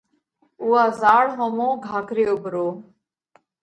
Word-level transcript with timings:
اُوئا 0.61 0.83
زاۯ 0.99 1.25
ۿومو 1.35 1.69
گھا 1.85 1.97
ڪريو 2.07 2.35
پرو۔ 2.43 2.67